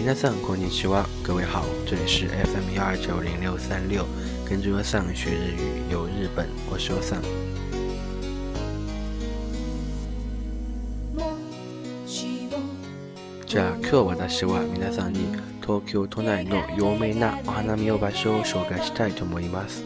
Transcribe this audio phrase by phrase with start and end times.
[0.00, 4.04] 皆さんこんにちは，各位好，这里是 FM 幺二九零六三六，
[4.48, 7.18] 跟着我上学日语游日本，我是我上。
[13.46, 15.28] じゃあ今日私は皆さんに
[15.62, 19.82] 東京都内の有名なお花見場所を紹介したいと思います。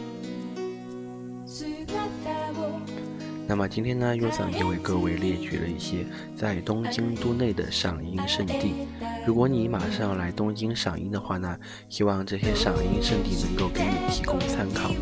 [3.47, 6.05] 那么今天呢，优桑就为各位列举了一些
[6.37, 8.87] 在东京都内的赏樱圣地。
[9.26, 11.58] 如果你马上来东京赏樱的话呢，
[11.88, 14.92] 希望这些赏樱圣地能够给你提供参考。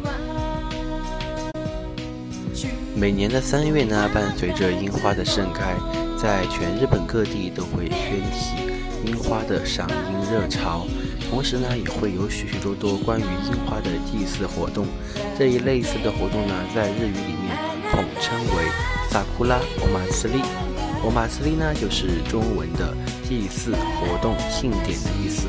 [2.96, 5.76] 每年的三月呢，伴随着樱花的盛开，
[6.16, 8.56] 在全日本各地都会掀起
[9.04, 10.86] 樱花的赏樱热潮，
[11.28, 14.86] 同时呢，也会有许许多多关于樱花的祭祀活动。
[15.38, 17.74] 这一类似的活动呢，在日语里面。
[17.92, 18.64] 统称为
[19.08, 20.40] 萨库拉欧马斯利，
[21.04, 22.94] 欧马斯利呢就是中文的
[23.28, 25.46] 祭祀活动庆典的意思。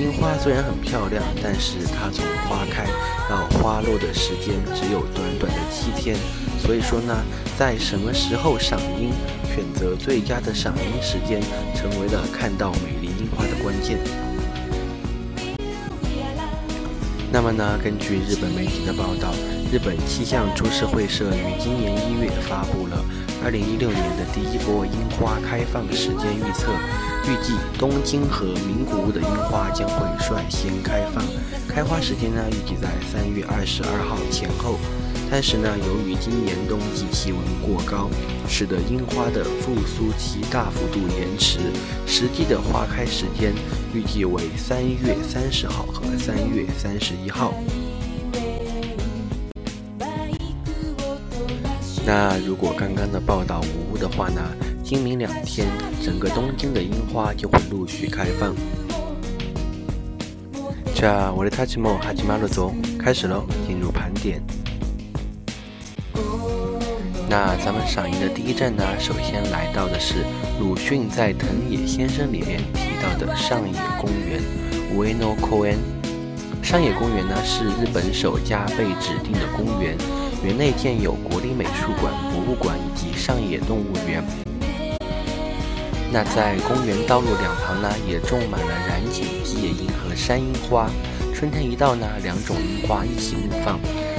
[0.00, 2.86] 樱花虽然很漂亮，但是它从花开
[3.28, 6.16] 到花落的时间只有短短的七天，
[6.58, 7.14] 所以说呢，
[7.58, 9.10] 在什么时候赏樱，
[9.54, 11.40] 选择最佳的赏樱时间，
[11.74, 13.98] 成为了看到美丽樱花的关键。
[17.30, 19.34] 那么呢，根据日本媒体的报道。
[19.70, 23.04] 日本气象株式会社于今年一月发布了
[23.44, 26.72] 2016年的第一波樱花开放时间预测，
[27.26, 31.24] 预计东京和名古屋的樱花将会率先开放，
[31.68, 34.78] 开花时间呢预计在3月22号前后。
[35.30, 38.08] 但是呢，由于今年冬季气温过高，
[38.48, 41.58] 使得樱花的复苏期大幅度延迟，
[42.06, 43.52] 实际的花开时间
[43.92, 47.52] 预计为3月30号和3月31号。
[52.08, 54.40] 那如果刚刚的报道无误的话呢？
[54.82, 55.68] 今明两天，
[56.02, 58.54] 整个东京的樱花就会陆续开放。
[60.94, 64.42] 这我的塔吉莫哈吉马路走开始喽，进入盘点。
[67.28, 70.24] 那咱们赏樱的第一站呢，首先来到的是
[70.58, 74.40] 鲁迅在《藤野先生》里面提到的上野公园
[74.96, 75.76] （Ueno Koen）。
[76.62, 79.94] 上野公园呢，是日本首家被指定的公园。
[80.44, 84.24] 园内建有国立美术馆、博物馆以及上野动物园。
[86.10, 90.88] 那在公园道路两旁呢，也种满了染井吉野樱和山樱花。
[91.34, 93.78] 春天一到呢，两种樱花一起怒放，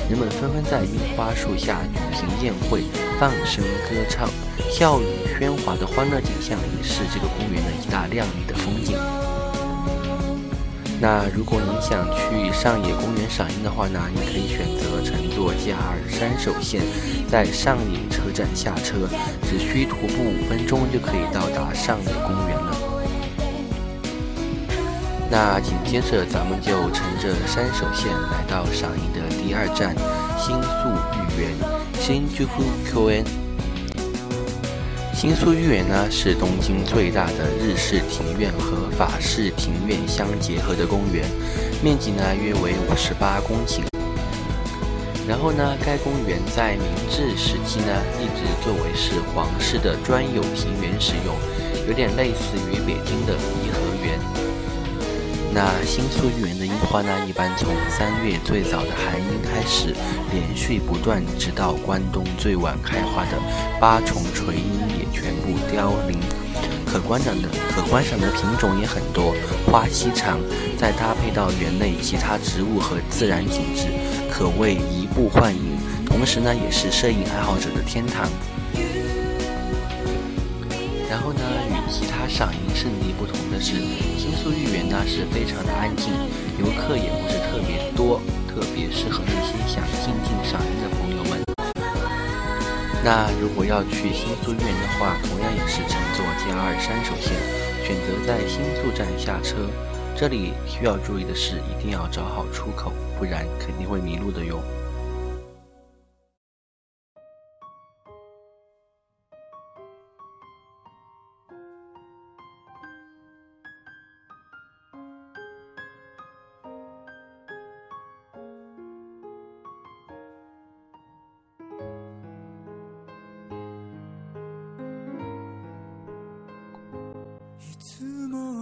[0.09, 2.83] 人们纷纷在樱花树下举行宴会、
[3.19, 4.29] 放声歌唱，
[4.69, 5.05] 笑语
[5.39, 8.95] 喧哗的欢乐景象也是这个公园的一大亮丽的风景。
[11.01, 16.81] 那如果你想去上野公园赏樱的话呢，你可以选择乘坐 JR 山手线，
[17.29, 19.07] 在上野车站下车，
[19.47, 22.75] 只需徒步五分钟就可以到达上野公园了。
[25.31, 29.95] 那紧接着咱们就乘着山手线来到赏樱的第二站
[30.37, 31.55] 新宿御园
[31.97, 32.47] 新 j u
[32.91, 33.23] k
[35.19, 41.25] 新宿御苑呢是东京最大的日式庭院和法式庭院相结合的公园，
[41.83, 43.81] 面积呢约为五十八公顷。
[45.27, 51.35] 然后呢，该公园在明治时期呢一直作为是皇室的专有庭园使用，
[51.85, 54.48] 有点类似于北京的颐和园。
[55.51, 59.95] 那新宿御园的樱花呢，一般从三月最早的寒樱开始，
[60.31, 63.31] 连续不断，直到关东最晚开花的
[63.79, 66.19] 八重垂樱也全部凋零。
[66.85, 69.33] 可观赏的可观赏的品种也很多，
[69.65, 70.39] 花期长，
[70.77, 73.85] 再搭配到园内其他植物和自然景致，
[74.31, 75.77] 可谓移步换影。
[76.05, 78.29] 同时呢，也是摄影爱好者的天堂。
[81.09, 83.13] 然后呢，与其他赏樱圣地
[83.61, 83.75] 是，
[84.17, 86.13] 新宿御园呢是非常的安静，
[86.57, 91.43] 游客也不是特别多，特别适合那些想静静赏樱的朋友们。
[93.03, 97.35] 那如果要去新宿御园的话，同样也是乘坐 JR 山手线，
[97.85, 99.57] 选择在新宿站下车。
[100.15, 104.61] 这里需要注意的是，一定要找好出口，不然肯定会迷路的哟。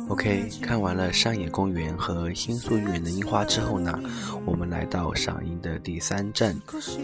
[0.09, 3.99] OK，看完了上野公园和新宿御园的樱花之后呢，
[4.45, 6.55] 我们来到赏樱的第三站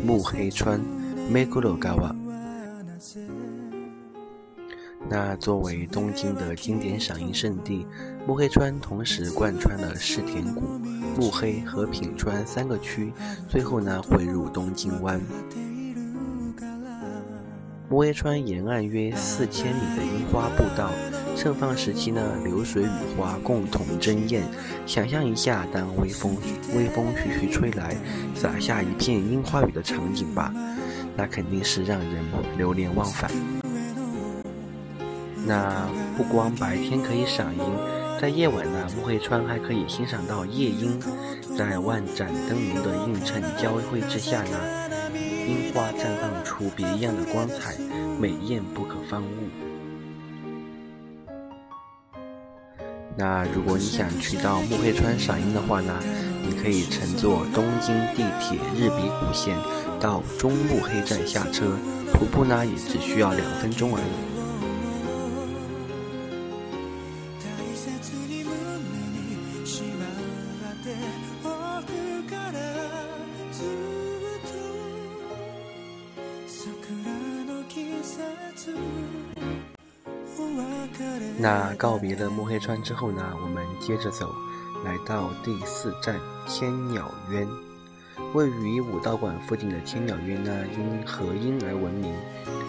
[0.05, 0.79] 目黑川
[1.31, 2.15] Meguro Gawa。
[5.09, 7.85] 那作为东京的经典赏樱圣地，
[8.25, 10.61] 目黑川同时贯穿了世田谷、
[11.17, 13.11] 目黑和品川三个区，
[13.49, 15.19] 最后呢汇入东京湾。
[17.93, 20.89] 目黑川沿岸约四千米的樱花步道，
[21.35, 24.41] 盛放时期呢，流水与花共同争艳。
[24.87, 26.35] 想象一下，当微风
[26.75, 27.95] 微风徐徐吹来，
[28.33, 30.51] 洒下一片樱花雨的场景吧，
[31.15, 32.25] 那肯定是让人
[32.57, 33.29] 流连忘返。
[35.45, 35.87] 那
[36.17, 37.63] 不光白天可以赏樱，
[38.23, 40.97] 在夜晚呢，目黑川还可以欣赏到夜樱。
[41.57, 44.57] 在万盏灯笼的映衬交汇之下呢，
[45.45, 47.75] 樱花绽放出别样的光彩，
[48.17, 49.27] 美艳不可方物。
[53.17, 55.93] 那如果你想去到目黑川赏樱的话呢，
[56.47, 59.57] 你可以乘坐东京地铁日比谷线
[59.99, 61.77] 到中目黑站下车，
[62.13, 64.32] 徒步呢也只需要两分钟而已。
[81.39, 84.33] 那告别了目黑川之后呢，我们接着走，
[84.85, 87.45] 来到第四站千鸟渊。
[88.33, 92.15] 位于武道馆附近的千鸟渊呢，因和音而闻名。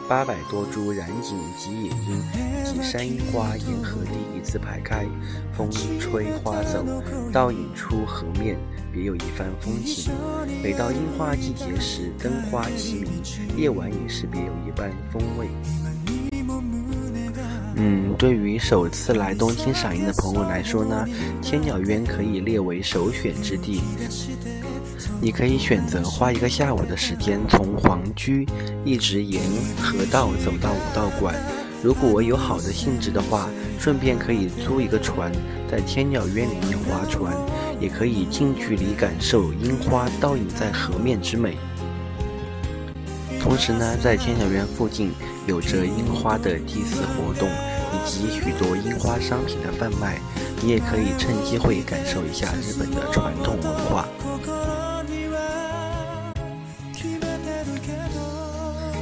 [0.09, 2.23] 八百多株染井及野樱
[2.62, 5.06] 及山樱花沿河堤一字排开，
[5.56, 6.85] 风吹花走，
[7.33, 8.56] 倒影出河面，
[8.93, 10.12] 别有一番风情。
[10.62, 13.23] 每到樱花季节时，灯花齐鸣，
[13.56, 15.49] 夜晚也是别有一般风味。
[17.77, 21.07] 嗯，对于首次来东京赏樱的朋友来说呢，
[21.41, 23.81] 千鸟渊可以列为首选之地。
[25.20, 28.46] 你可以选择花一个下午的时间，从皇居
[28.84, 29.43] 一直沿
[29.78, 31.34] 河道走到武道馆。
[31.82, 35.32] 如果我有好的兴致的话，顺便可以租一个船，
[35.70, 37.34] 在千鸟渊里面划船，
[37.81, 41.56] 也可以近距离感受樱花倒影在河面之美。
[43.40, 45.12] 同时呢，在千鸟渊附近
[45.46, 47.49] 有着樱花的祭祀活动，
[47.93, 50.19] 以及许多樱花商品的贩卖，
[50.62, 54.08] 你也可以趁机会感受一下日本的传统文化。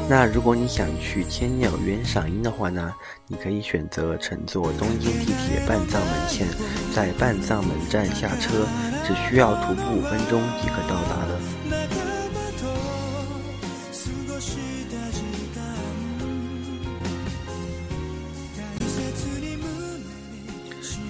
[0.08, 2.92] 那如果你想去千鸟渊赏樱的话呢，
[3.28, 6.46] 你可以选择乘坐东京地铁半藏门线，
[6.94, 8.66] 在半藏门站下车，
[9.06, 11.40] 只需要徒步五分钟即可到达了。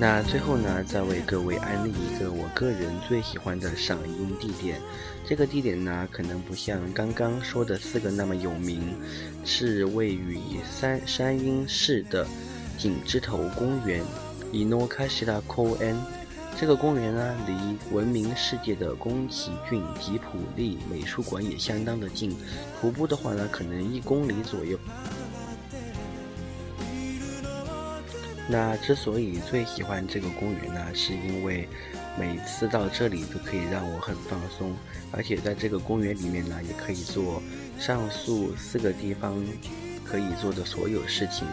[0.03, 4.81] 那最后呢，再为各位安利一个我个人最喜欢的赏樱地点。
[5.25, 8.97] 这个地点呢，可能不像刚刚说的四个那么有名，
[9.45, 12.27] 是位于山山阴市的
[12.77, 14.03] 景之头公园
[14.53, 15.95] （Inokashira Koen）。
[16.59, 22.37] 这个公园呢，离闻名世界的宫崎骏吉普力美术馆也相当的近，
[22.81, 24.77] 徒步的话呢，可能一公里左右。
[28.49, 31.69] 那之所以最喜欢这个公园呢，是因为
[32.19, 34.75] 每次到这里都可以让我很放松，
[35.13, 37.41] 而且在这个公园里面呢，也可以做
[37.79, 39.43] 上述四个地方
[40.05, 41.47] 可以做的所有事情。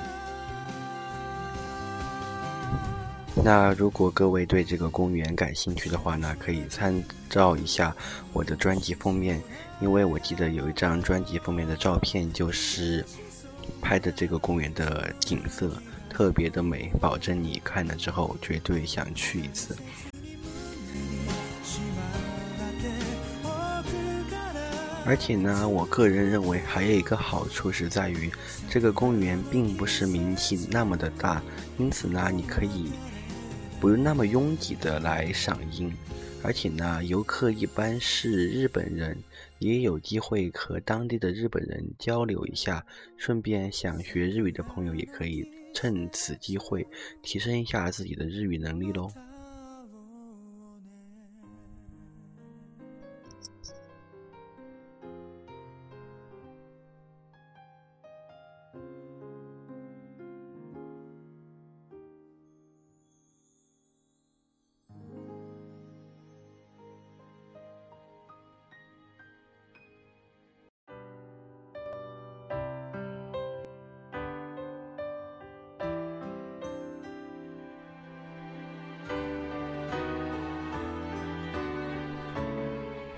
[3.42, 7.96] 那如果各位对这个公园感兴趣的话呢，可以参照一下
[8.34, 9.42] 我的专辑封面，
[9.80, 13.06] 因为我记得有一张专辑封面的照片就是
[13.80, 15.72] 拍的这个公园的景色。
[16.20, 19.74] 特别的美，保证你看了之后绝对想去一次。
[25.06, 28.30] 而且呢，我个人认为还有一个好处是在于，
[28.70, 31.42] 这个公园并不是名气那么的大，
[31.78, 32.92] 因此呢，你可以
[33.80, 35.90] 不用那么拥挤的来赏樱。
[36.44, 39.18] 而且呢，游客一般是日本人，
[39.60, 42.86] 也有机会和当地的日本人交流一下。
[43.16, 45.50] 顺便想学日语的朋友也可以。
[45.74, 46.86] 趁此机会
[47.22, 49.08] 提升一下自己的日语能力喽。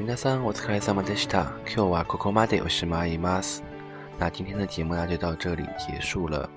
[0.00, 1.52] 皆さんお疲れ様でした。
[1.66, 3.62] 今日はここまでおしまいます。
[4.18, 6.49] 那今天的节目呢就到这里结束了。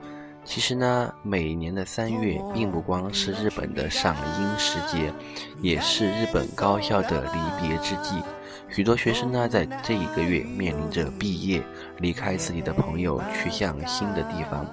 [0.45, 5.13] 其实呢，每年的三月并不光是日本的赏樱时节，
[5.61, 8.21] 也是日本高校的离别之际。
[8.69, 11.61] 许多学生呢，在这一个月面临着毕业，
[11.97, 14.65] 离开自己的朋友，去向新的地方。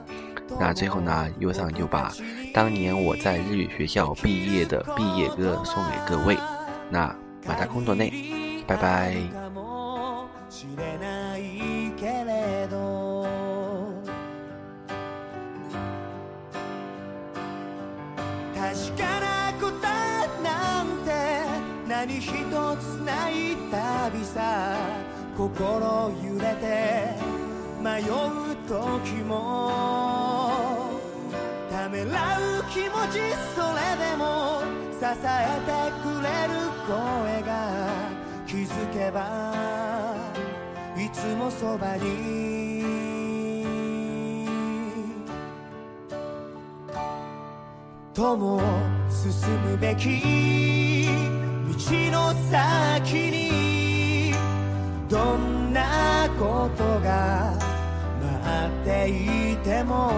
[0.58, 2.12] 那最后呢，优桑就把
[2.54, 6.38] 当年我在日语学校毕业的毕业歌送给各位。
[6.88, 7.14] 那
[7.44, 8.12] 马达空多内，
[8.67, 9.15] 拜拜。
[21.87, 24.75] 何一つない旅さ。
[25.37, 27.15] 心揺れて
[27.79, 30.89] 迷う時も。
[31.69, 33.19] ためらう気持ち
[33.55, 34.61] それでも
[34.99, 36.53] 支えてくれる
[36.87, 38.00] 声が。
[38.81, 39.53] づけば
[40.97, 42.81] いつもそばに。
[48.13, 48.61] 友
[49.09, 51.73] 進むべき道
[52.11, 54.33] の先に
[55.07, 57.53] どんなことが
[58.21, 59.09] 待って
[59.53, 60.11] いても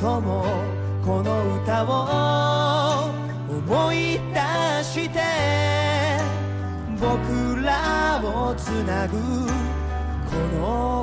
[0.00, 0.44] 友
[1.04, 3.12] この歌を
[3.48, 5.20] 思い出して
[7.00, 7.41] 僕
[8.62, 11.01] つなぐこの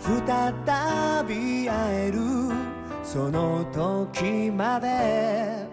[0.00, 2.18] 再び会える
[3.02, 5.66] その時まで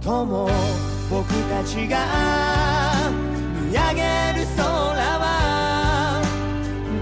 [0.00, 0.48] 友
[1.10, 1.98] 僕たちが
[3.60, 4.64] 見上げる空
[5.18, 6.22] は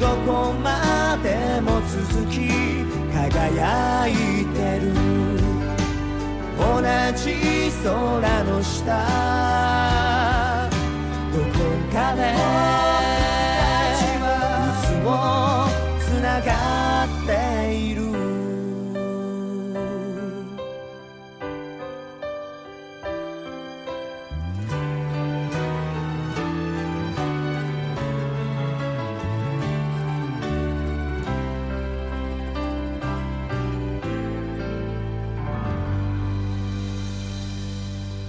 [0.00, 2.48] どこまでも続き
[3.12, 4.10] 輝い
[4.54, 4.92] てる
[6.58, 6.82] 同
[7.16, 10.15] じ空の下